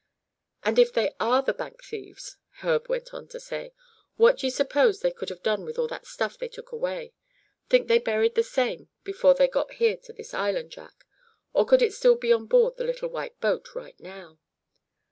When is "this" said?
10.11-10.33